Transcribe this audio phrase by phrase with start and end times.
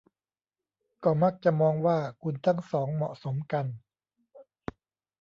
[1.03, 3.65] ก็มักจะมองว่าคุณทั้งสองเหมาะสมกัน